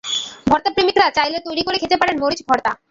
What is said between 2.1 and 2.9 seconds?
মরিচ ভর্তা।